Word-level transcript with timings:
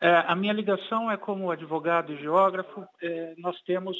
É, 0.00 0.24
a 0.26 0.34
minha 0.34 0.52
ligação 0.52 1.10
é 1.10 1.16
como 1.16 1.50
advogado 1.50 2.12
e 2.12 2.16
geógrafo. 2.16 2.86
É, 3.02 3.34
nós 3.36 3.60
temos 3.62 3.96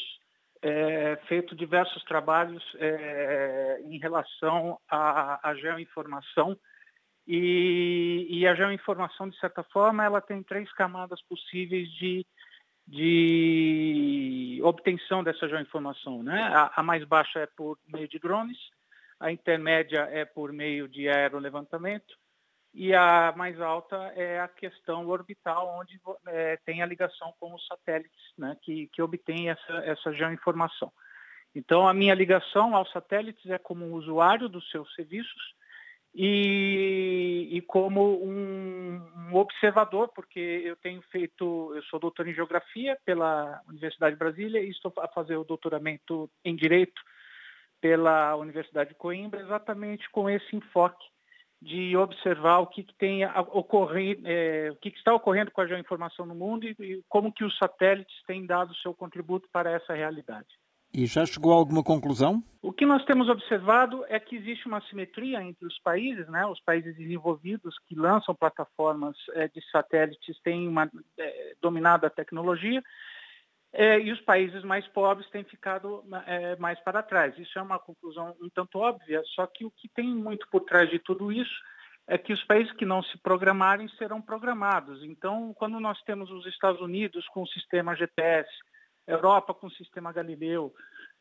é, 0.62 1.16
feito 1.28 1.54
diversos 1.54 2.02
trabalhos 2.04 2.64
é, 2.76 3.82
em 3.84 3.98
relação 3.98 4.78
à, 4.88 5.50
à 5.50 5.54
geoinformação 5.54 6.56
e, 7.26 8.26
e, 8.30 8.46
a 8.46 8.54
geoinformação, 8.54 9.28
de 9.28 9.38
certa 9.38 9.62
forma, 9.62 10.04
ela 10.04 10.20
tem 10.20 10.42
três 10.42 10.72
camadas 10.72 11.22
possíveis 11.22 11.88
de, 11.92 12.26
de 12.88 14.60
obtenção 14.64 15.22
dessa 15.22 15.46
geoinformação. 15.48 16.22
Né? 16.22 16.42
A, 16.42 16.72
a 16.76 16.82
mais 16.82 17.04
baixa 17.04 17.40
é 17.40 17.46
por 17.46 17.78
meio 17.86 18.08
de 18.08 18.18
drones, 18.18 18.58
a 19.20 19.30
intermédia 19.30 20.08
é 20.10 20.24
por 20.24 20.50
meio 20.50 20.88
de 20.88 21.08
aerolevantamento 21.08 22.18
e 22.72 22.94
a 22.94 23.34
mais 23.36 23.60
alta 23.60 23.96
é 24.14 24.40
a 24.40 24.48
questão 24.48 25.08
orbital, 25.08 25.78
onde 25.80 26.00
é, 26.28 26.56
tem 26.64 26.82
a 26.82 26.86
ligação 26.86 27.34
com 27.38 27.52
os 27.54 27.66
satélites, 27.66 28.22
né, 28.38 28.56
que, 28.62 28.88
que 28.92 29.02
obtém 29.02 29.50
essa, 29.50 29.72
essa 29.84 30.12
geoinformação. 30.12 30.92
Então, 31.54 31.88
a 31.88 31.92
minha 31.92 32.14
ligação 32.14 32.76
aos 32.76 32.90
satélites 32.92 33.50
é 33.50 33.58
como 33.58 33.86
usuário 33.86 34.48
dos 34.48 34.68
seus 34.70 34.92
serviços 34.94 35.54
e, 36.14 37.48
e 37.50 37.60
como 37.62 38.24
um, 38.24 39.02
um, 39.16 39.34
observador, 39.34 40.08
porque 40.14 40.38
eu 40.38 40.76
tenho 40.76 41.02
feito, 41.10 41.72
eu 41.74 41.82
sou 41.84 41.98
doutor 41.98 42.28
em 42.28 42.34
Geografia 42.34 42.96
pela 43.04 43.60
Universidade 43.68 44.14
de 44.14 44.18
Brasília 44.18 44.60
e 44.60 44.70
estou 44.70 44.92
a 44.98 45.08
fazer 45.08 45.36
o 45.36 45.44
doutoramento 45.44 46.30
em 46.44 46.54
Direito 46.54 47.02
pela 47.80 48.36
Universidade 48.36 48.90
de 48.90 48.96
Coimbra, 48.96 49.40
exatamente 49.40 50.08
com 50.10 50.30
esse 50.30 50.54
enfoque 50.54 51.04
de 51.60 51.96
observar 51.96 52.60
o 52.60 52.66
que, 52.66 52.82
que 52.82 52.94
tem 52.94 53.24
ocorrido, 53.26 54.22
é, 54.24 54.70
o 54.70 54.76
que, 54.76 54.90
que, 54.90 54.98
está 54.98 55.14
ocorrendo 55.14 55.50
com 55.50 55.60
a 55.60 55.66
geoinformação 55.66 56.24
no 56.24 56.34
mundo 56.34 56.66
e, 56.66 56.74
e, 56.80 57.02
como 57.08 57.32
que 57.32 57.44
os 57.44 57.56
satélites 57.58 58.14
têm 58.26 58.46
dado 58.46 58.74
seu 58.76 58.94
contributo 58.94 59.48
para 59.52 59.70
essa 59.70 59.92
realidade. 59.92 60.48
E 60.92 61.06
já 61.06 61.24
chegou 61.24 61.52
a 61.52 61.56
alguma 61.56 61.84
conclusão? 61.84 62.42
O 62.60 62.72
que 62.72 62.84
nós 62.84 63.04
temos 63.04 63.28
observado 63.28 64.04
é 64.08 64.18
que 64.18 64.34
existe 64.34 64.66
uma 64.66 64.80
simetria 64.88 65.40
entre 65.40 65.64
os 65.64 65.78
países, 65.78 66.26
né? 66.28 66.44
Os 66.46 66.60
países 66.60 66.96
desenvolvidos 66.96 67.76
que 67.86 67.94
lançam 67.94 68.34
plataformas 68.34 69.16
é, 69.34 69.46
de 69.46 69.60
satélites 69.70 70.40
têm 70.42 70.66
uma 70.66 70.90
é, 71.16 71.54
dominada 71.62 72.08
a 72.08 72.10
tecnologia 72.10 72.82
é, 73.72 74.00
e 74.00 74.10
os 74.10 74.20
países 74.22 74.64
mais 74.64 74.86
pobres 74.88 75.28
têm 75.30 75.44
ficado 75.44 76.04
é, 76.26 76.56
mais 76.56 76.78
para 76.80 77.02
trás. 77.02 77.38
Isso 77.38 77.58
é 77.58 77.62
uma 77.62 77.78
conclusão 77.78 78.34
um 78.40 78.48
tanto 78.48 78.78
óbvia, 78.78 79.22
só 79.34 79.46
que 79.46 79.64
o 79.64 79.70
que 79.70 79.88
tem 79.88 80.08
muito 80.08 80.46
por 80.50 80.62
trás 80.62 80.90
de 80.90 80.98
tudo 80.98 81.30
isso 81.30 81.54
é 82.08 82.18
que 82.18 82.32
os 82.32 82.42
países 82.44 82.72
que 82.72 82.84
não 82.84 83.02
se 83.04 83.16
programarem 83.18 83.88
serão 83.90 84.20
programados. 84.20 85.04
Então, 85.04 85.54
quando 85.54 85.78
nós 85.78 86.00
temos 86.02 86.28
os 86.30 86.44
Estados 86.46 86.80
Unidos 86.80 87.26
com 87.28 87.42
o 87.42 87.48
sistema 87.48 87.94
GPS, 87.94 88.50
Europa 89.06 89.54
com 89.54 89.68
o 89.68 89.72
sistema 89.72 90.12
Galileu, 90.12 90.74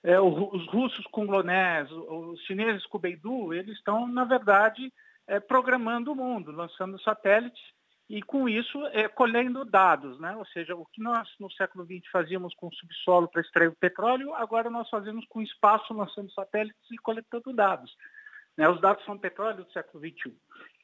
é, 0.04 0.20
os 0.20 0.66
russos 0.68 1.06
com 1.12 1.24
o 1.24 1.28
GLONASS, 1.28 1.92
os 1.92 2.42
chineses 2.42 2.86
com 2.88 2.98
o 2.98 3.02
Beidou, 3.02 3.54
eles 3.54 3.78
estão, 3.78 4.08
na 4.08 4.24
verdade, 4.24 4.92
é, 5.28 5.40
programando 5.40 6.12
o 6.12 6.16
mundo, 6.16 6.52
lançando 6.52 7.00
satélites 7.02 7.62
e 8.10 8.24
com 8.24 8.50
isso 8.50 8.84
é, 8.88 9.08
colhendo 9.08 9.64
dados, 9.64 10.20
né? 10.20 10.36
ou 10.36 10.46
seja, 10.48 10.76
o 10.76 10.86
que 10.86 11.00
nós 11.02 11.30
no 11.40 11.52
século 11.52 11.86
XX 11.86 12.10
fazíamos 12.12 12.56
com 12.56 12.68
o 12.68 12.74
subsolo 12.74 13.28
para 13.28 13.42
extrair 13.42 13.68
o 13.68 13.76
petróleo, 13.76 14.34
agora 14.34 14.68
nós 14.70 14.90
fazemos 14.90 15.26
com 15.28 15.40
o 15.40 15.44
espaço, 15.44 15.94
lançando 15.94 16.32
satélites 16.32 16.92
e 16.92 16.98
coletando 16.98 17.54
dados. 17.54 17.96
Né? 18.58 18.68
Os 18.68 18.82
dados 18.82 19.06
são 19.06 19.16
petróleo 19.16 19.64
do 19.64 19.72
século 19.72 20.04
XXI. 20.04 20.36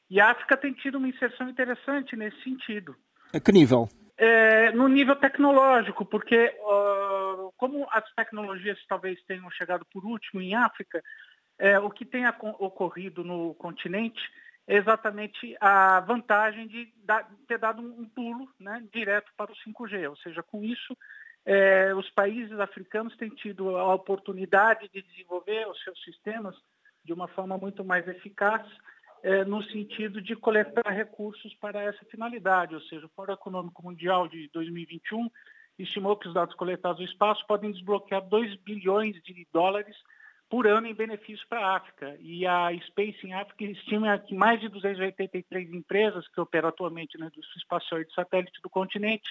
E 0.08 0.20
a 0.20 0.30
África 0.30 0.56
tem 0.56 0.72
tido 0.72 0.98
uma 0.98 1.08
inserção 1.08 1.48
interessante 1.48 2.14
nesse 2.14 2.40
sentido. 2.44 2.94
A 3.34 3.40
que 3.40 3.50
nível? 3.50 3.88
É, 4.16 4.70
no 4.70 4.86
nível 4.86 5.16
tecnológico, 5.16 6.06
porque 6.06 6.54
uh, 6.60 7.52
como 7.56 7.88
as 7.90 8.08
tecnologias 8.14 8.78
talvez 8.88 9.20
tenham 9.24 9.50
chegado 9.50 9.84
por 9.92 10.04
último 10.04 10.40
em 10.40 10.54
África, 10.54 11.02
é, 11.58 11.78
o 11.80 11.90
que 11.90 12.04
tem 12.04 12.24
ocorrido 12.28 13.24
no 13.24 13.52
continente 13.56 14.20
exatamente 14.66 15.56
a 15.60 16.00
vantagem 16.00 16.66
de 16.66 16.92
dar, 17.04 17.28
ter 17.46 17.58
dado 17.58 17.80
um, 17.80 18.08
pulo 18.08 18.48
né, 18.58 18.82
direto 18.92 19.30
para 19.36 19.52
o 19.52 19.56
5G. 19.56 20.08
Ou 20.10 20.16
seja, 20.16 20.42
com 20.42 20.64
isso, 20.64 20.96
é, 21.44 21.94
os 21.94 22.10
países 22.10 22.58
africanos 22.58 23.16
têm 23.16 23.28
tido 23.30 23.76
a 23.76 23.94
oportunidade 23.94 24.88
de 24.88 25.02
desenvolver 25.02 25.68
os 25.68 25.80
seus 25.82 26.02
sistemas 26.02 26.56
de 27.04 27.12
uma 27.12 27.28
forma 27.28 27.56
muito 27.56 27.84
mais 27.84 28.06
eficaz, 28.08 28.66
é, 29.22 29.44
no 29.44 29.62
sentido 29.64 30.20
de 30.20 30.34
coletar 30.34 30.90
recursos 30.90 31.54
para 31.54 31.80
essa 31.82 32.04
finalidade. 32.06 32.74
Ou 32.74 32.80
seja, 32.82 33.06
o 33.06 33.10
Fórum 33.10 33.32
Econômico 33.32 33.82
Mundial 33.82 34.26
de 34.26 34.48
2021 34.52 35.30
estimou 35.78 36.16
que 36.16 36.26
os 36.26 36.34
dados 36.34 36.54
coletados 36.56 37.00
no 37.00 37.06
espaço 37.06 37.46
podem 37.46 37.70
desbloquear 37.70 38.22
2 38.22 38.56
bilhões 38.56 39.14
de 39.22 39.46
dólares 39.52 39.96
por 40.48 40.66
ano 40.66 40.86
em 40.86 40.94
benefício 40.94 41.46
para 41.48 41.60
a 41.60 41.76
África. 41.76 42.16
E 42.20 42.46
a 42.46 42.70
Space 42.86 43.26
in 43.26 43.32
Africa 43.32 43.64
estima 43.64 44.18
que 44.18 44.34
mais 44.34 44.60
de 44.60 44.68
283 44.68 45.72
empresas 45.72 46.26
que 46.28 46.40
operam 46.40 46.68
atualmente 46.68 47.18
na 47.18 47.26
indústria 47.26 47.58
espacial 47.58 48.00
e 48.00 48.06
de 48.06 48.14
satélite 48.14 48.60
do 48.62 48.70
continente 48.70 49.30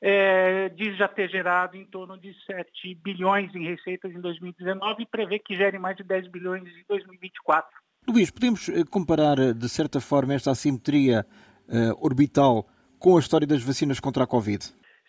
é, 0.00 0.68
diz 0.70 0.96
já 0.96 1.08
ter 1.08 1.28
gerado 1.28 1.76
em 1.76 1.84
torno 1.84 2.16
de 2.16 2.32
7 2.44 2.94
bilhões 3.02 3.54
em 3.54 3.64
receitas 3.64 4.12
em 4.12 4.20
2019 4.20 5.02
e 5.02 5.06
prevê 5.06 5.38
que 5.38 5.56
gere 5.56 5.78
mais 5.78 5.96
de 5.96 6.04
10 6.04 6.28
bilhões 6.28 6.62
em 6.62 6.84
2024. 6.88 7.68
Luís, 8.08 8.30
podemos 8.30 8.68
eh, 8.68 8.84
comparar, 8.88 9.38
eh, 9.38 9.52
de 9.52 9.68
certa 9.68 10.00
forma, 10.00 10.32
esta 10.32 10.50
assimetria 10.50 11.26
uh, 11.68 12.04
orbital 12.04 12.66
com 12.98 13.16
a 13.16 13.20
história 13.20 13.46
das 13.46 13.62
vacinas 13.62 14.00
contra 14.00 14.24
a 14.24 14.26
Covid? 14.26 14.64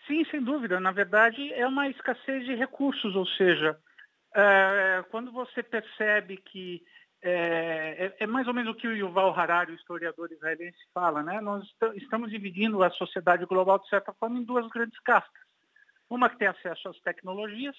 Sim, 0.06 0.24
sem 0.30 0.42
dúvida. 0.42 0.78
Na 0.80 0.92
verdade, 0.92 1.52
é 1.54 1.66
uma 1.66 1.88
escassez 1.88 2.44
de 2.44 2.54
recursos, 2.56 3.14
ou 3.16 3.24
seja, 3.26 3.78
é, 4.34 5.04
quando 5.10 5.32
você 5.32 5.62
percebe 5.62 6.36
que 6.36 6.82
é, 7.22 8.06
é, 8.06 8.24
é, 8.24 8.26
mais 8.26 8.46
ou 8.48 8.54
menos 8.54 8.72
o 8.72 8.76
que 8.76 8.88
o 8.88 8.96
Yuval 8.96 9.38
Harari, 9.38 9.72
o 9.72 9.74
historiador 9.74 10.32
israelense, 10.32 10.78
fala, 10.94 11.22
né? 11.22 11.40
Nós 11.40 11.66
estamos 11.94 12.30
dividindo 12.30 12.82
a 12.82 12.90
sociedade 12.90 13.44
global, 13.44 13.78
de 13.78 13.88
certa 13.88 14.12
forma, 14.14 14.38
em 14.38 14.44
duas 14.44 14.66
grandes 14.68 14.98
castas. 15.00 15.42
Uma 16.08 16.30
que 16.30 16.38
tem 16.38 16.48
acesso 16.48 16.88
às 16.88 16.98
tecnologias 17.00 17.76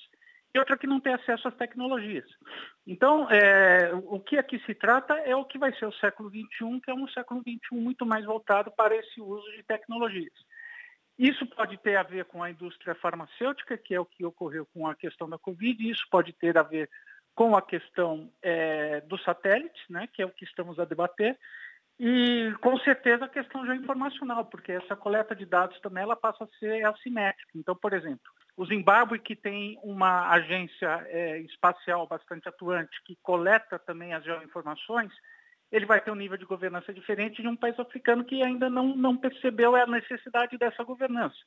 e 0.54 0.60
outra 0.60 0.78
que 0.78 0.86
não 0.86 1.00
tem 1.00 1.14
acesso 1.14 1.48
às 1.48 1.56
tecnologias. 1.56 2.30
Então, 2.86 3.28
é, 3.32 3.92
o 3.94 4.20
que 4.20 4.38
aqui 4.38 4.60
se 4.60 4.76
trata 4.76 5.14
é 5.20 5.36
o 5.36 5.46
que 5.46 5.58
vai 5.58 5.74
ser 5.74 5.86
o 5.86 5.94
século 5.94 6.30
XXI, 6.30 6.82
que 6.84 6.92
é 6.92 6.94
um 6.94 7.08
século 7.08 7.42
XXI 7.42 7.60
muito 7.72 8.06
mais 8.06 8.26
voltado 8.26 8.70
para 8.72 8.96
esse 8.96 9.20
uso 9.22 9.50
de 9.54 9.64
tecnologias. 9.64 10.34
Isso 11.18 11.46
pode 11.46 11.78
ter 11.78 11.96
a 11.96 12.04
ver 12.04 12.26
com 12.26 12.42
a 12.42 12.50
indústria 12.50 12.96
farmacêutica, 12.96 13.78
que 13.78 13.94
é 13.94 14.00
o 14.00 14.06
que 14.06 14.26
ocorreu 14.26 14.66
com 14.74 14.88
a 14.88 14.96
questão 14.96 15.30
da 15.30 15.38
Covid, 15.38 15.90
isso 15.90 16.06
pode 16.10 16.34
ter 16.34 16.58
a 16.58 16.64
ver 16.64 16.90
com 17.36 17.56
a 17.56 17.62
questão 17.62 18.32
é, 18.42 19.02
dos 19.02 19.24
satélites, 19.24 19.82
né, 19.90 20.08
que 20.12 20.22
é 20.22 20.26
o 20.26 20.32
que 20.32 20.44
estamos 20.44 20.80
a 20.80 20.86
debater, 20.86 21.38
e 22.00 22.52
com 22.62 22.78
certeza 22.80 23.26
a 23.26 23.30
questão 23.30 23.66
geoinformacional, 23.66 24.46
porque 24.46 24.72
essa 24.72 24.96
coleta 24.96 25.36
de 25.36 25.46
dados 25.46 25.80
também 25.82 26.04
ela 26.04 26.16
passa 26.16 26.44
a 26.44 26.58
ser 26.58 26.84
assimétrica. 26.86 27.52
Então, 27.56 27.76
por 27.76 27.94
exemplo, 27.94 28.32
o 28.58 28.66
Zimbábue, 28.66 29.20
que 29.20 29.36
tem 29.36 29.80
uma 29.84 30.30
agência 30.32 31.06
é, 31.10 31.40
espacial 31.42 32.08
bastante 32.08 32.50
atuante, 32.50 33.02
que 33.06 33.16
coleta 33.22 33.78
também 33.78 34.14
as 34.14 34.24
geoinformações, 34.24 35.12
ele 35.72 35.86
vai 35.86 36.02
ter 36.02 36.12
um 36.12 36.16
nível 36.16 36.38
de 36.38 36.46
governança 36.46 36.94
diferente 36.94 37.42
de 37.42 37.48
um 37.48 37.56
país 37.56 37.80
africano 37.80 38.26
que 38.26 38.44
ainda 38.44 38.70
não, 38.70 38.96
não 38.96 39.16
percebeu 39.16 39.76
a 39.76 39.88
necessidade 39.88 40.58
dessa 40.58 40.84
governança. 40.84 41.38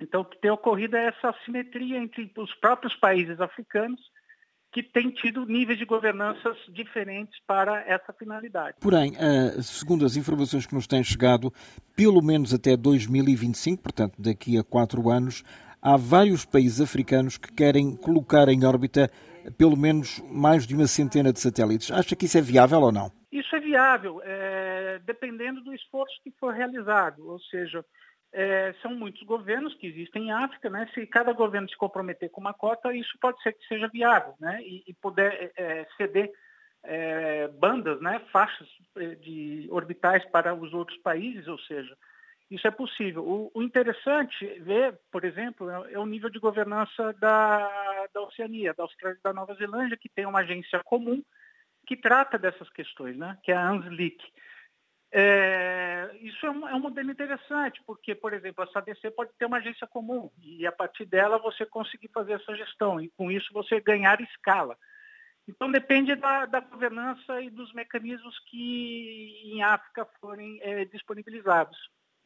Então, 0.00 0.22
o 0.22 0.24
que 0.24 0.40
tem 0.40 0.50
ocorrido 0.50 0.96
é 0.96 1.08
essa 1.08 1.28
assimetria 1.28 1.98
entre 1.98 2.32
os 2.38 2.54
próprios 2.54 2.96
países 2.96 3.38
africanos 3.40 4.00
que 4.72 4.82
têm 4.82 5.10
tido 5.10 5.44
níveis 5.44 5.78
de 5.78 5.84
governanças 5.84 6.56
diferentes 6.68 7.38
para 7.46 7.82
essa 7.82 8.12
finalidade. 8.12 8.76
Porém, 8.80 9.12
eh, 9.18 9.60
segundo 9.62 10.06
as 10.06 10.16
informações 10.16 10.64
que 10.64 10.74
nos 10.74 10.86
têm 10.86 11.02
chegado, 11.02 11.52
pelo 11.96 12.22
menos 12.22 12.54
até 12.54 12.76
2025, 12.76 13.82
portanto 13.82 14.14
daqui 14.16 14.56
a 14.56 14.62
quatro 14.62 15.10
anos, 15.10 15.42
há 15.82 15.96
vários 15.96 16.44
países 16.44 16.80
africanos 16.80 17.36
que 17.36 17.52
querem 17.52 17.96
colocar 17.96 18.48
em 18.48 18.64
órbita 18.64 19.10
pelo 19.56 19.76
menos 19.76 20.20
mais 20.30 20.66
de 20.66 20.74
uma 20.74 20.86
centena 20.86 21.32
de 21.32 21.40
satélites. 21.40 21.90
Acha 21.90 22.16
que 22.16 22.26
isso 22.26 22.38
é 22.38 22.40
viável 22.40 22.80
ou 22.80 22.92
não? 22.92 23.10
Isso 23.30 23.54
é 23.54 23.60
viável, 23.60 24.20
é, 24.24 24.98
dependendo 25.04 25.62
do 25.62 25.74
esforço 25.74 26.14
que 26.22 26.30
for 26.32 26.52
realizado. 26.52 27.28
Ou 27.28 27.38
seja, 27.40 27.84
é, 28.32 28.74
são 28.82 28.94
muitos 28.94 29.22
governos 29.22 29.74
que 29.74 29.86
existem 29.86 30.28
em 30.28 30.32
África, 30.32 30.70
né? 30.70 30.88
Se 30.94 31.06
cada 31.06 31.32
governo 31.32 31.68
se 31.68 31.76
comprometer 31.76 32.30
com 32.30 32.40
uma 32.40 32.54
cota, 32.54 32.94
isso 32.94 33.16
pode 33.20 33.42
ser 33.42 33.52
que 33.52 33.66
seja 33.66 33.88
viável, 33.88 34.34
né? 34.40 34.60
E, 34.62 34.84
e 34.86 34.94
poder 34.94 35.52
é, 35.56 35.86
ceder 35.96 36.30
é, 36.82 37.48
bandas, 37.48 38.00
né? 38.00 38.20
Faixas 38.32 38.68
é, 38.96 39.14
de 39.16 39.68
orbitais 39.70 40.24
para 40.26 40.54
os 40.54 40.72
outros 40.72 40.98
países, 40.98 41.46
ou 41.48 41.58
seja, 41.60 41.96
isso 42.50 42.66
é 42.66 42.70
possível. 42.70 43.24
O, 43.24 43.50
o 43.54 43.62
interessante 43.62 44.44
ver, 44.60 44.98
por 45.10 45.24
exemplo, 45.24 45.70
é, 45.70 45.92
é, 45.92 45.98
o 45.98 46.06
nível 46.06 46.28
de 46.28 46.40
governança 46.40 47.12
da, 47.14 48.06
da 48.12 48.20
Oceania, 48.22 48.74
da 48.74 48.82
Austrália 48.82 49.18
e 49.18 49.22
da 49.22 49.32
Nova 49.32 49.54
Zelândia, 49.54 49.96
que 49.96 50.08
tem 50.08 50.26
uma 50.26 50.40
agência 50.40 50.82
comum 50.82 51.22
que 51.86 51.96
trata 51.96 52.36
dessas 52.36 52.68
questões, 52.70 53.16
né? 53.16 53.38
que 53.42 53.52
é 53.52 53.56
a 53.56 53.68
ANSLIC. 53.68 54.22
É, 55.12 56.10
isso 56.20 56.46
é 56.46 56.50
um, 56.50 56.68
é 56.68 56.74
um, 56.74 56.80
modelo 56.80 57.10
interessante, 57.10 57.82
porque, 57.84 58.14
por 58.14 58.32
exemplo, 58.32 58.62
a 58.62 58.66
SADC 58.68 59.10
pode 59.10 59.32
ter 59.36 59.44
uma 59.44 59.56
agência 59.56 59.86
comum 59.86 60.30
e 60.40 60.64
a 60.66 60.72
partir 60.72 61.04
dela 61.04 61.38
você 61.38 61.66
conseguir 61.66 62.08
fazer 62.14 62.34
essa 62.34 62.54
gestão 62.54 63.00
e 63.00 63.10
com 63.10 63.30
isso 63.30 63.52
você 63.52 63.80
ganhar 63.80 64.20
escala. 64.20 64.76
Então 65.48 65.70
depende 65.70 66.14
da, 66.14 66.46
da 66.46 66.60
governança 66.60 67.40
e 67.40 67.50
dos 67.50 67.72
mecanismos 67.72 68.38
que 68.48 69.40
em 69.46 69.62
África 69.62 70.06
forem 70.20 70.60
é, 70.62 70.84
disponibilizados. 70.84 71.76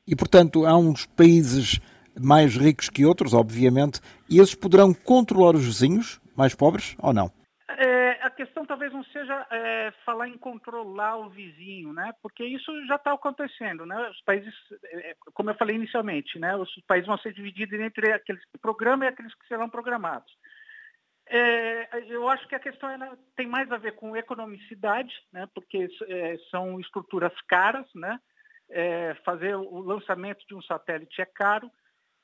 E, 0.07 0.15
portanto, 0.15 0.67
há 0.67 0.77
uns 0.77 1.07
países 1.07 1.81
mais 2.21 2.57
ricos 2.57 2.91
que 2.91 3.07
outros, 3.07 3.33
obviamente, 3.33 4.01
e 4.29 4.39
esses 4.39 4.55
poderão 4.55 4.93
controlar 4.93 5.55
os 5.55 5.65
vizinhos 5.65 6.21
mais 6.37 6.55
pobres 6.55 6.95
ou 6.99 7.13
não? 7.13 7.31
É, 7.69 8.11
a 8.23 8.31
questão 8.31 8.67
talvez 8.67 8.93
não 8.93 9.03
seja 9.05 9.47
é, 9.51 9.93
falar 10.05 10.29
em 10.29 10.37
controlar 10.37 11.17
o 11.17 11.31
vizinho, 11.31 11.93
né? 11.93 12.13
Porque 12.23 12.45
isso 12.45 12.71
já 12.87 12.97
está 12.97 13.13
acontecendo, 13.13 13.87
né? 13.87 14.11
Os 14.11 14.21
países, 14.23 14.55
é, 14.85 15.17
como 15.33 15.51
eu 15.51 15.55
falei 15.55 15.77
inicialmente, 15.77 16.39
né? 16.39 16.55
Os 16.55 16.71
países 16.87 17.07
vão 17.07 17.19
ser 17.19 17.33
divididos 17.33 17.81
entre 17.81 18.13
aqueles 18.13 18.45
que 18.45 18.59
programam 18.59 19.07
e 19.07 19.09
aqueles 19.09 19.35
que 19.35 19.47
serão 19.49 19.71
programados. 19.71 20.31
É, 21.27 21.89
eu 22.13 22.29
acho 22.29 22.47
que 22.47 22.55
a 22.55 22.61
questão 22.61 22.91
tem 23.35 23.47
mais 23.47 23.73
a 23.73 23.79
ver 23.79 23.93
com 23.97 24.15
economicidade, 24.15 25.13
né? 25.33 25.49
Porque 25.55 25.89
é, 26.09 26.37
são 26.51 26.79
estruturas 26.79 27.33
caras, 27.49 27.87
né? 27.95 28.21
É, 28.71 29.15
fazer 29.25 29.55
o 29.55 29.81
lançamento 29.81 30.45
de 30.47 30.55
um 30.55 30.63
satélite 30.63 31.21
é 31.21 31.27
caro 31.27 31.71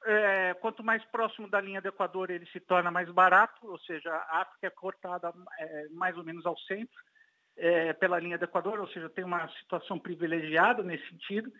é, 0.04 0.54
quanto 0.54 0.82
mais 0.82 1.04
próximo 1.06 1.48
da 1.48 1.60
linha 1.60 1.80
do 1.80 1.88
Equador 1.88 2.30
ele 2.30 2.46
se 2.46 2.60
torna 2.60 2.90
mais 2.90 3.10
barato, 3.10 3.66
ou 3.66 3.78
seja, 3.80 4.10
a 4.10 4.40
África 4.40 4.66
é 4.66 4.70
cortada 4.70 5.32
é, 5.58 5.88
mais 5.90 6.16
ou 6.16 6.24
menos 6.24 6.46
ao 6.46 6.56
centro 6.60 7.02
é, 7.56 7.92
pela 7.92 8.18
linha 8.18 8.38
do 8.38 8.44
Equador, 8.44 8.80
ou 8.80 8.88
seja, 8.88 9.10
tem 9.10 9.24
uma 9.24 9.46
situação 9.58 9.98
privilegiada 9.98 10.82
nesse 10.82 11.06
sentido. 11.08 11.52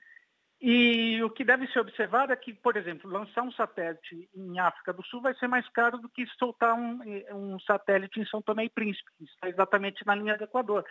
E 0.63 1.23
o 1.23 1.31
que 1.31 1.43
deve 1.43 1.67
ser 1.69 1.81
observado 1.81 2.33
é 2.33 2.37
que, 2.37 2.53
por 2.53 2.77
exemplo, 2.77 3.11
lançar 3.11 3.43
um 3.43 3.53
satélite 3.53 4.29
em 4.35 4.59
África 4.59 4.93
do 4.93 5.03
Sul 5.05 5.23
vai 5.23 5.35
ser 5.35 5.47
mais 5.47 5.67
caro 5.71 5.99
do 5.99 6.09
que 6.09 6.27
soltar 6.39 6.75
um, 6.75 7.01
um 7.33 7.59
satélite 7.61 8.21
em 8.21 8.27
São 8.27 8.43
Tomé 8.43 8.65
e 8.65 8.71
Príncipe, 8.71 9.11
que 9.17 9.25
está 9.25 9.49
exatamente 9.49 10.07
na 10.07 10.15
linha 10.15 10.37
do 10.37 10.45
Equador. 10.45 10.85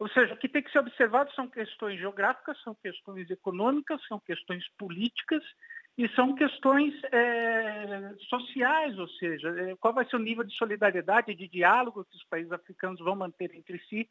Ou 0.00 0.08
seja, 0.08 0.32
o 0.32 0.36
que 0.38 0.48
tem 0.48 0.62
que 0.62 0.72
ser 0.72 0.78
observado 0.78 1.30
são 1.34 1.46
questões 1.46 2.00
geográficas, 2.00 2.58
são 2.62 2.74
questões 2.74 3.28
econômicas, 3.30 4.00
são 4.08 4.18
questões 4.18 4.64
políticas 4.78 5.42
e 5.98 6.08
são 6.14 6.34
questões 6.34 6.94
é, 7.12 8.14
sociais, 8.30 8.98
ou 8.98 9.06
seja, 9.06 9.50
é, 9.60 9.76
qual 9.76 9.92
vai 9.92 10.08
ser 10.08 10.16
o 10.16 10.20
nível 10.20 10.42
de 10.42 10.56
solidariedade, 10.56 11.34
de 11.34 11.46
diálogo 11.46 12.06
que 12.10 12.16
os 12.16 12.24
países 12.24 12.50
africanos 12.50 12.98
vão 13.00 13.14
manter 13.14 13.54
entre 13.54 13.78
si 13.90 14.08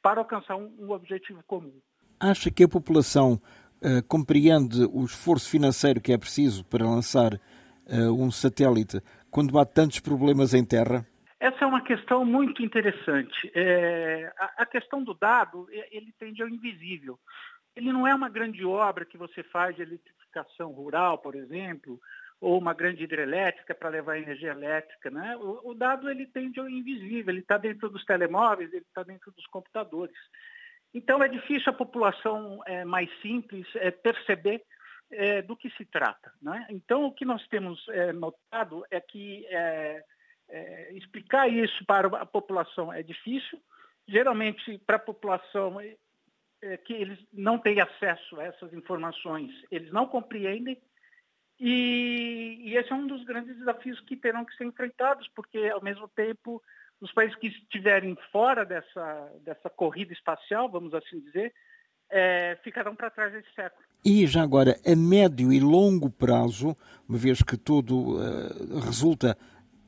para 0.00 0.20
alcançar 0.20 0.54
um, 0.54 0.72
um 0.78 0.92
objetivo 0.92 1.42
comum. 1.44 1.74
Acha 2.20 2.48
que 2.48 2.62
a 2.62 2.68
população 2.68 3.32
uh, 3.32 4.06
compreende 4.06 4.84
o 4.92 5.04
esforço 5.04 5.50
financeiro 5.50 6.00
que 6.00 6.12
é 6.12 6.18
preciso 6.18 6.64
para 6.64 6.84
lançar 6.84 7.34
uh, 7.34 8.12
um 8.12 8.30
satélite 8.30 9.00
quando 9.28 9.58
há 9.58 9.66
tantos 9.66 9.98
problemas 9.98 10.54
em 10.54 10.64
terra? 10.64 11.04
Essa 11.42 11.64
é 11.64 11.66
uma 11.66 11.80
questão 11.80 12.24
muito 12.24 12.62
interessante. 12.62 13.50
É, 13.52 14.32
a, 14.38 14.62
a, 14.62 14.64
questão 14.66 15.02
do 15.02 15.12
dado, 15.12 15.66
ele 15.90 16.14
tende 16.16 16.40
ao 16.40 16.48
invisível. 16.48 17.18
Ele 17.74 17.92
não 17.92 18.06
é 18.06 18.14
uma 18.14 18.28
grande 18.28 18.64
obra 18.64 19.04
que 19.04 19.18
você 19.18 19.42
faz 19.42 19.74
de 19.74 19.82
eletrificação 19.82 20.70
rural, 20.70 21.18
por 21.18 21.34
exemplo, 21.34 22.00
ou 22.40 22.56
uma 22.56 22.72
grande 22.72 23.02
hidrelétrica 23.02 23.74
para 23.74 23.88
levar 23.88 24.18
energia 24.18 24.52
elétrica. 24.52 25.10
Né? 25.10 25.36
O, 25.36 25.70
o 25.70 25.74
dado 25.74 26.08
ele 26.08 26.26
tende 26.26 26.60
ao 26.60 26.68
invisível, 26.68 27.32
ele 27.32 27.40
está 27.40 27.58
dentro 27.58 27.90
dos 27.90 28.04
telemóveis, 28.04 28.72
ele 28.72 28.86
está 28.86 29.02
dentro 29.02 29.32
dos 29.32 29.46
computadores. 29.48 30.14
Então 30.94 31.20
é 31.24 31.26
difícil 31.26 31.72
a 31.72 31.76
população 31.76 32.62
é, 32.66 32.84
mais 32.84 33.10
simples 33.20 33.66
é, 33.74 33.90
perceber 33.90 34.62
é, 35.10 35.42
do 35.42 35.56
que 35.56 35.70
se 35.70 35.84
trata. 35.86 36.32
Né? 36.40 36.68
Então 36.70 37.04
o 37.04 37.12
que 37.12 37.24
nós 37.24 37.44
temos 37.48 37.84
é, 37.88 38.12
notado 38.12 38.84
é 38.92 39.00
que 39.00 39.44
é, 40.52 40.90
é, 40.90 40.92
explicar 40.92 41.48
isso 41.48 41.84
para 41.86 42.06
a 42.08 42.26
população 42.26 42.92
é 42.92 43.02
difícil. 43.02 43.58
Geralmente 44.06 44.78
para 44.86 44.96
a 44.96 45.00
população 45.00 45.80
é, 45.80 46.76
que 46.76 46.92
eles 46.92 47.18
não 47.32 47.58
têm 47.58 47.80
acesso 47.80 48.38
a 48.38 48.44
essas 48.44 48.72
informações, 48.74 49.50
eles 49.70 49.90
não 49.90 50.06
compreendem. 50.06 50.78
E, 51.58 52.58
e, 52.64 52.76
esse 52.76 52.92
é 52.92 52.94
um 52.94 53.06
dos 53.06 53.24
grandes 53.24 53.56
desafios 53.56 54.00
que 54.00 54.16
terão 54.16 54.44
que 54.44 54.54
ser 54.56 54.64
enfrentados, 54.64 55.28
porque, 55.34 55.58
ao 55.68 55.82
mesmo 55.82 56.08
tempo, 56.08 56.60
os 57.00 57.12
países 57.12 57.36
que 57.36 57.46
estiverem 57.46 58.16
fora 58.30 58.64
dessa, 58.64 59.32
dessa 59.44 59.70
corrida 59.70 60.12
espacial, 60.12 60.68
vamos 60.68 60.92
assim 60.92 61.20
dizer, 61.20 61.54
é, 62.10 62.58
ficarão 62.62 62.94
para 62.94 63.10
trás 63.10 63.32
desse 63.32 63.52
século. 63.54 63.82
E 64.04 64.26
já 64.26 64.42
agora, 64.42 64.76
a 64.84 64.96
médio 64.96 65.52
e 65.52 65.60
longo 65.60 66.10
prazo, 66.10 66.76
uma 67.08 67.16
vez 67.16 67.42
que 67.42 67.56
tudo 67.56 68.16
uh, 68.16 68.80
resulta 68.80 69.36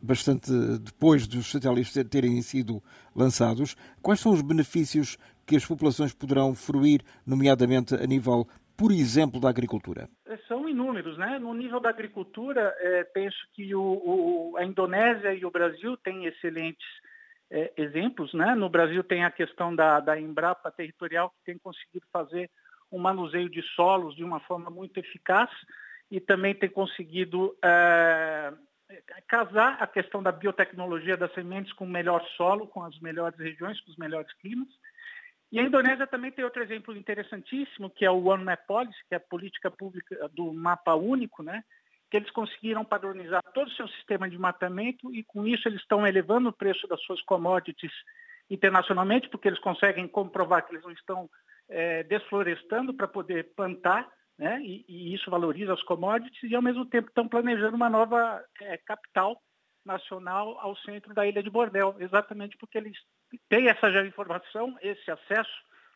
bastante 0.05 0.51
depois 0.81 1.27
dos 1.27 1.51
satélites 1.51 1.93
terem 2.09 2.41
sido 2.43 2.83
lançados, 3.17 3.75
quais 4.03 4.21
são 4.21 4.33
os 4.33 4.43
benefícios 4.43 5.17
que 5.47 5.57
as 5.57 5.65
populações 5.65 6.13
poderão 6.13 6.55
fruir, 6.55 7.01
nomeadamente 7.27 7.95
a 7.95 8.07
nível, 8.07 8.47
por 8.77 8.93
exemplo, 8.93 9.41
da 9.41 9.49
agricultura? 9.49 10.09
São 10.47 10.69
inúmeros, 10.69 11.17
né? 11.17 11.39
No 11.39 11.55
nível 11.55 11.81
da 11.81 11.89
agricultura, 11.89 12.75
é, 12.79 13.05
penso 13.05 13.39
que 13.55 13.75
o, 13.75 13.83
o, 13.83 14.57
a 14.59 14.65
Indonésia 14.65 15.35
e 15.35 15.45
o 15.45 15.51
Brasil 15.51 15.97
têm 15.97 16.27
excelentes 16.27 16.87
é, 17.51 17.73
exemplos, 17.77 18.33
né? 18.35 18.55
No 18.55 18.69
Brasil 18.69 19.03
tem 19.03 19.25
a 19.25 19.31
questão 19.31 19.75
da, 19.75 20.01
da 20.01 20.21
Embrapa 20.21 20.71
territorial 20.71 21.31
que 21.31 21.53
tem 21.53 21.59
conseguido 21.59 22.07
fazer 22.13 22.51
um 22.93 22.99
manuseio 22.99 23.49
de 23.49 23.63
solos 23.75 24.15
de 24.15 24.23
uma 24.23 24.41
forma 24.41 24.71
muito 24.71 24.99
eficaz 24.99 25.51
e 26.11 26.21
também 26.21 26.55
tem 26.55 26.69
conseguido 26.69 27.57
é, 27.63 28.53
casar 29.29 29.77
a 29.81 29.87
questão 29.87 30.23
da 30.23 30.33
biotecnologia 30.33 31.17
das 31.17 31.33
sementes 31.35 31.73
com 31.73 31.85
o 31.85 31.89
melhor 31.89 32.25
solo, 32.37 32.67
com 32.67 32.83
as 32.83 32.99
melhores 33.01 33.39
regiões, 33.39 33.81
com 33.81 33.91
os 33.91 33.97
melhores 33.97 34.33
climas. 34.35 34.69
E 35.53 35.61
a 35.61 35.63
Indonésia 35.63 36.07
também 36.07 36.33
tem 36.33 36.45
outro 36.45 36.63
exemplo 36.63 36.97
interessantíssimo, 36.97 37.91
que 37.91 38.05
é 38.05 38.11
o 38.11 38.25
One 38.25 38.45
Map 38.45 38.67
Policy, 38.67 38.99
que 39.09 39.15
é 39.15 39.19
a 39.19 39.21
política 39.21 39.71
pública 39.71 40.29
do 40.33 40.53
mapa 40.53 40.95
único, 40.95 41.43
né? 41.43 41.63
que 42.11 42.19
eles 42.19 42.31
conseguiram 42.31 42.85
padronizar 42.85 43.43
todo 43.53 43.67
o 43.67 43.73
seu 43.73 43.89
sistema 43.89 44.31
de 44.31 44.39
mapeamento 44.39 45.13
e 45.13 45.25
com 45.25 45.45
isso 45.47 45.67
eles 45.67 45.81
estão 45.81 46.07
elevando 46.07 46.49
o 46.49 46.53
preço 46.53 46.87
das 46.87 47.01
suas 47.03 47.21
commodities 47.23 47.93
internacionalmente, 48.49 49.29
porque 49.29 49.49
eles 49.49 49.59
conseguem 49.59 50.07
comprovar 50.07 50.65
que 50.65 50.73
eles 50.73 50.85
não 50.85 50.93
estão 50.93 51.29
é, 51.69 52.05
desflorestando 52.05 52.95
para 52.95 53.09
poder 53.09 53.53
plantar 53.57 54.09
né? 54.39 54.61
E, 54.63 54.85
e, 54.89 55.15
isso 55.15 55.31
valoriza 55.31 55.73
as 55.73 55.83
commodities 55.83 56.51
e, 56.51 56.55
ao 56.55 56.63
mesmo 56.63 56.85
tempo, 56.87 57.09
estão 57.09 57.29
planejando 57.29 57.77
uma 57.77 57.89
nova 57.89 58.43
é, 58.61 58.77
capital 58.79 59.41
nacional 59.85 60.59
ao 60.61 60.77
centro 60.77 61.13
da 61.15 61.27
ilha 61.27 61.43
de 61.43 61.51
Bordel, 61.51 61.95
exatamente 61.99 62.57
porque 62.57 62.79
eles 62.79 62.97
têm 63.49 63.69
essa 63.69 63.89
informação, 64.07 64.77
esse 64.81 65.11
acesso 65.11 65.53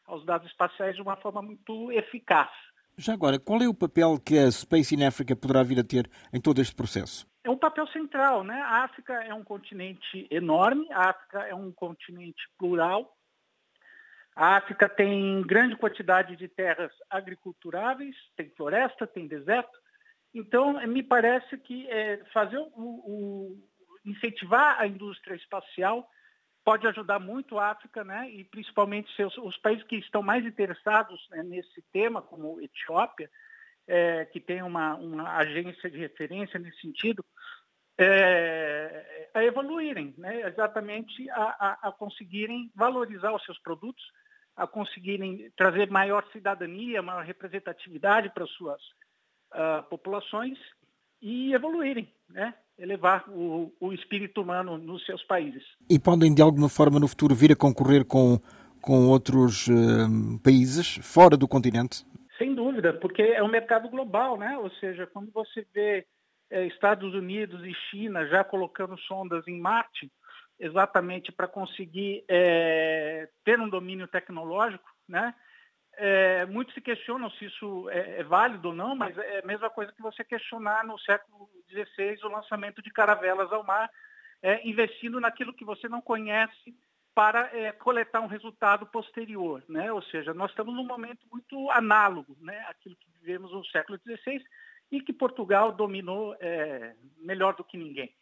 aos 0.06 0.24
dados 0.24 0.48
espaciais 0.48 0.94
de 0.94 1.02
uma 1.02 1.16
forma 1.16 1.42
muito 1.42 1.90
eficaz. 1.92 2.50
Já 2.96 3.12
agora, 3.12 3.38
qual 3.38 3.62
é 3.62 3.68
o 3.68 3.74
papel 3.74 4.18
que 4.18 4.36
a 4.36 4.50
Space 4.50 4.94
in 4.94 5.04
Africa 5.04 5.36
poderá 5.36 5.62
vir 5.62 5.78
a 5.78 5.84
ter 5.84 6.10
em 6.32 6.40
todo 6.40 6.60
este 6.60 6.74
processo? 6.74 7.26
É 7.44 7.50
um 7.50 7.56
papel 7.56 7.86
central, 7.88 8.42
né? 8.42 8.60
A 8.60 8.84
África 8.84 9.14
é 9.24 9.32
um 9.32 9.44
continente 9.44 10.26
enorme, 10.30 10.86
a 10.92 11.10
África 11.10 11.46
é 11.46 11.54
um 11.54 11.70
continente 11.70 12.42
plural, 12.58 13.16
a 14.38 14.56
África 14.56 14.88
tem 14.88 15.42
grande 15.42 15.74
quantidade 15.74 16.36
de 16.36 16.46
terras 16.46 16.92
agriculturáveis, 17.10 18.14
tem 18.36 18.48
floresta, 18.50 19.04
tem 19.04 19.26
deserto. 19.26 19.76
Então, 20.32 20.74
me 20.86 21.02
parece 21.02 21.58
que 21.58 21.90
é, 21.90 22.18
fazer 22.32 22.56
o, 22.56 22.70
o, 22.76 23.58
incentivar 24.04 24.80
a 24.80 24.86
indústria 24.86 25.34
espacial 25.34 26.08
pode 26.64 26.86
ajudar 26.86 27.18
muito 27.18 27.58
a 27.58 27.70
África, 27.70 28.04
né? 28.04 28.30
E 28.30 28.44
principalmente 28.44 29.12
seus, 29.16 29.36
os 29.38 29.56
países 29.56 29.82
que 29.88 29.96
estão 29.96 30.22
mais 30.22 30.46
interessados 30.46 31.26
né, 31.30 31.42
nesse 31.42 31.82
tema, 31.92 32.22
como 32.22 32.60
Etiópia, 32.60 33.28
é, 33.88 34.24
que 34.26 34.38
tem 34.38 34.62
uma, 34.62 34.94
uma 34.94 35.36
agência 35.36 35.90
de 35.90 35.98
referência 35.98 36.60
nesse 36.60 36.80
sentido, 36.80 37.24
é, 37.98 39.30
a 39.34 39.42
evoluírem, 39.42 40.14
né? 40.16 40.42
exatamente 40.42 41.28
a, 41.30 41.42
a, 41.42 41.88
a 41.88 41.92
conseguirem 41.92 42.70
valorizar 42.76 43.34
os 43.34 43.44
seus 43.44 43.58
produtos 43.58 44.04
a 44.58 44.66
conseguirem 44.66 45.50
trazer 45.56 45.88
maior 45.88 46.26
cidadania, 46.32 47.00
maior 47.00 47.24
representatividade 47.24 48.28
para 48.34 48.42
as 48.42 48.50
suas 48.50 48.80
uh, 49.54 49.88
populações 49.88 50.58
e 51.22 51.54
evoluírem, 51.54 52.12
né? 52.28 52.52
elevar 52.76 53.24
o, 53.28 53.72
o, 53.80 53.92
espírito 53.92 54.42
humano 54.42 54.76
nos 54.76 55.04
seus 55.06 55.22
países. 55.24 55.62
E 55.88 55.98
podem, 55.98 56.34
de 56.34 56.42
alguma 56.42 56.68
forma, 56.68 56.98
no 56.98 57.06
futuro 57.06 57.36
vir 57.36 57.52
a 57.52 57.56
concorrer 57.56 58.04
com, 58.04 58.40
com 58.82 59.08
outros 59.08 59.68
uh, 59.68 60.40
países 60.42 60.98
fora 61.02 61.36
do 61.36 61.46
continente? 61.46 62.04
Sem 62.36 62.54
dúvida, 62.54 62.92
porque 62.92 63.22
é 63.22 63.42
um 63.42 63.48
mercado 63.48 63.88
global, 63.88 64.36
né? 64.36 64.58
Ou 64.58 64.70
seja, 64.70 65.06
quando 65.06 65.30
você 65.32 65.64
vê 65.72 66.04
eh, 66.50 66.66
Estados 66.66 67.14
Unidos 67.14 67.64
e 67.64 67.74
China 67.90 68.26
já 68.26 68.44
colocando 68.44 68.96
sondas 69.00 69.46
em 69.48 69.60
Marte, 69.60 70.10
exatamente 70.58 71.30
para 71.30 71.46
conseguir 71.46 72.24
é, 72.28 73.28
ter 73.44 73.60
um 73.60 73.68
domínio 73.68 74.08
tecnológico, 74.08 74.88
né? 75.08 75.34
É, 76.00 76.46
muitos 76.46 76.74
se 76.74 76.80
questionam 76.80 77.28
se 77.30 77.46
isso 77.46 77.90
é, 77.90 78.20
é, 78.20 78.22
válido 78.22 78.68
ou 78.68 78.74
não, 78.74 78.94
mas 78.94 79.18
é 79.18 79.40
a 79.40 79.46
mesma 79.46 79.68
coisa 79.68 79.92
que 79.92 80.00
você 80.00 80.22
questionar 80.22 80.84
no 80.84 80.96
século 81.00 81.50
XVI 81.68 82.18
o 82.22 82.28
lançamento 82.28 82.80
de 82.80 82.90
caravelas 82.90 83.52
ao 83.52 83.64
mar, 83.64 83.90
é, 84.40 84.66
investindo 84.68 85.20
naquilo 85.20 85.52
que 85.52 85.64
você 85.64 85.88
não 85.88 86.00
conhece 86.00 86.72
para 87.16 87.50
é, 87.52 87.72
coletar 87.72 88.20
um 88.20 88.28
resultado 88.28 88.86
posterior. 88.86 89.64
Né? 89.68 89.92
Ou 89.92 90.00
seja, 90.02 90.32
nós 90.32 90.50
estamos 90.52 90.72
num 90.72 90.86
momento 90.86 91.26
muito 91.32 91.68
análogo 91.72 92.36
né, 92.40 92.64
àquilo 92.68 92.94
que 92.94 93.10
vivemos 93.18 93.50
no 93.50 93.64
século 93.66 93.98
XVI 93.98 94.40
e 94.92 95.00
que 95.00 95.12
Portugal 95.12 95.72
dominou 95.72 96.36
é, 96.38 96.94
melhor 97.16 97.56
do 97.56 97.64
que 97.64 97.76
ninguém. 97.76 98.14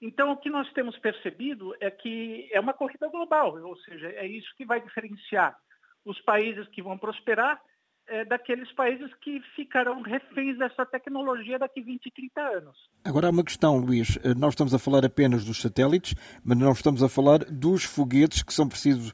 Então, 0.00 0.32
o 0.32 0.36
que 0.36 0.48
nós 0.48 0.70
temos 0.72 0.96
percebido 0.98 1.74
é 1.80 1.90
que 1.90 2.48
é 2.52 2.60
uma 2.60 2.72
corrida 2.72 3.08
global, 3.08 3.60
ou 3.62 3.76
seja, 3.78 4.08
é 4.08 4.26
isso 4.26 4.48
que 4.56 4.64
vai 4.64 4.80
diferenciar 4.80 5.56
os 6.04 6.20
países 6.20 6.68
que 6.68 6.82
vão 6.82 6.96
prosperar 6.96 7.60
é, 8.06 8.24
daqueles 8.24 8.70
países 8.72 9.12
que 9.20 9.40
ficarão 9.54 10.00
reféns 10.00 10.56
dessa 10.56 10.86
tecnologia 10.86 11.58
daqui 11.58 11.82
20, 11.82 12.10
30 12.10 12.40
anos. 12.40 12.76
Agora 13.04 13.26
há 13.26 13.30
uma 13.30 13.44
questão, 13.44 13.76
Luís. 13.76 14.18
Nós 14.36 14.54
estamos 14.54 14.72
a 14.72 14.78
falar 14.78 15.04
apenas 15.04 15.44
dos 15.44 15.60
satélites, 15.60 16.14
mas 16.44 16.58
não 16.58 16.72
estamos 16.72 17.02
a 17.02 17.08
falar 17.08 17.38
dos 17.38 17.84
foguetes 17.84 18.42
que, 18.42 18.54
são 18.54 18.68
precisos, 18.68 19.12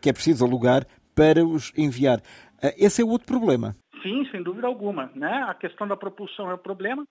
que 0.00 0.08
é 0.08 0.12
preciso 0.12 0.44
alugar 0.44 0.86
para 1.14 1.44
os 1.44 1.72
enviar. 1.76 2.20
Esse 2.78 3.02
é 3.02 3.04
outro 3.04 3.26
problema. 3.26 3.74
Sim, 4.02 4.26
sem 4.30 4.42
dúvida 4.42 4.66
alguma. 4.66 5.10
Né? 5.14 5.44
A 5.46 5.54
questão 5.54 5.86
da 5.86 5.96
propulsão 5.96 6.50
é 6.50 6.54
o 6.54 6.58
problema. 6.58 7.04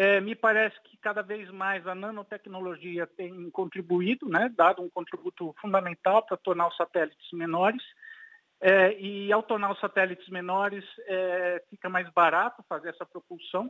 É, 0.00 0.20
me 0.20 0.36
parece 0.36 0.80
que 0.84 0.96
cada 0.98 1.22
vez 1.22 1.50
mais 1.50 1.84
a 1.84 1.92
nanotecnologia 1.92 3.04
tem 3.04 3.50
contribuído, 3.50 4.28
né, 4.28 4.48
dado 4.56 4.80
um 4.80 4.88
contributo 4.88 5.52
fundamental 5.60 6.24
para 6.24 6.36
tornar 6.36 6.68
os 6.68 6.76
satélites 6.76 7.32
menores. 7.32 7.82
É, 8.60 8.96
e 8.96 9.32
ao 9.32 9.42
tornar 9.42 9.72
os 9.72 9.80
satélites 9.80 10.28
menores, 10.28 10.84
é, 11.04 11.64
fica 11.68 11.88
mais 11.88 12.08
barato 12.10 12.64
fazer 12.68 12.90
essa 12.90 13.04
propulsão. 13.04 13.68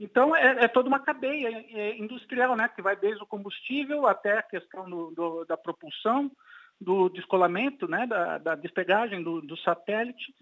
Então, 0.00 0.34
é, 0.34 0.64
é 0.64 0.66
toda 0.66 0.88
uma 0.88 0.98
cadeia 0.98 1.64
é, 1.70 1.96
industrial, 1.96 2.56
né, 2.56 2.68
que 2.74 2.82
vai 2.82 2.96
desde 2.96 3.22
o 3.22 3.26
combustível 3.26 4.08
até 4.08 4.38
a 4.38 4.42
questão 4.42 4.90
do, 4.90 5.12
do, 5.12 5.44
da 5.44 5.56
propulsão, 5.56 6.28
do 6.80 7.08
descolamento, 7.08 7.86
né, 7.86 8.04
da, 8.04 8.38
da 8.38 8.54
despegagem 8.56 9.22
do, 9.22 9.40
do 9.40 9.56
satélite, 9.58 10.34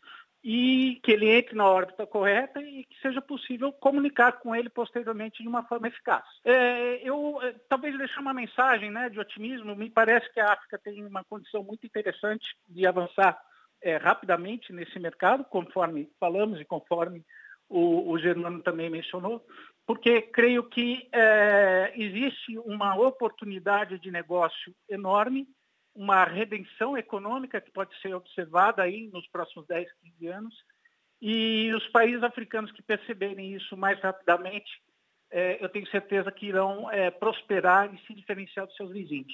e 0.43 0.99
que 1.03 1.13
ele 1.13 1.29
entre 1.29 1.55
na 1.55 1.69
órbita 1.69 2.07
correta 2.07 2.61
e 2.63 2.85
que 2.85 3.01
seja 3.01 3.21
possível 3.21 3.73
comunicar 3.73 4.33
com 4.41 4.55
ele 4.57 4.71
posteriormente 4.71 5.43
de 5.43 5.49
uma 5.49 5.63
forma 5.65 5.89
eficaz. 5.89 6.25
É, 6.45 7.07
eu 7.07 7.41
é, 7.43 7.55
talvez 7.69 7.97
deixar 7.99 8.21
uma 8.21 8.33
mensagem 8.33 8.91
né, 8.91 9.11
de 9.11 9.21
otimismo. 9.21 9.77
Me 9.77 9.91
parece 9.91 10.33
que 10.33 10.41
a 10.41 10.53
África 10.53 10.79
tem 10.79 11.05
uma 11.05 11.23
condição 11.25 11.63
muito 11.63 11.87
interessante 11.87 12.57
de 12.67 12.87
avançar 12.87 13.39
é, 13.83 13.97
rapidamente 13.97 14.73
nesse 14.73 14.99
mercado, 14.99 15.45
conforme 15.45 16.11
falamos 16.19 16.59
e 16.61 16.65
conforme 16.65 17.25
o, 17.69 18.11
o 18.11 18.19
Germano 18.19 18.63
também 18.63 18.91
mencionou, 18.91 19.45
porque 19.87 20.23
creio 20.23 20.65
que 20.69 21.09
é, 21.13 21.93
existe 21.97 22.59
uma 22.59 22.97
oportunidade 22.97 23.99
de 23.99 24.11
negócio 24.11 24.75
enorme 24.89 25.47
uma 25.95 26.25
redenção 26.25 26.97
econômica 26.97 27.61
que 27.61 27.71
pode 27.71 27.99
ser 28.01 28.15
observada 28.15 28.83
aí 28.83 29.09
nos 29.13 29.27
próximos 29.29 29.67
10, 29.67 29.89
15 30.19 30.27
anos. 30.29 30.55
E 31.21 31.73
os 31.75 31.87
países 31.89 32.23
africanos 32.23 32.73
que 32.73 32.83
perceberem 32.83 33.55
isso 33.55 33.77
mais 33.77 34.01
rapidamente, 34.01 34.71
é, 35.31 35.63
eu 35.63 35.69
tenho 35.69 35.87
certeza 35.89 36.33
que 36.33 36.47
irão 36.47 36.91
é, 36.91 37.11
prosperar 37.11 37.95
e 37.95 37.99
se 38.07 38.15
diferenciar 38.15 38.67
dos 38.67 38.77
seus 38.77 38.93
vizinhos. 38.93 39.33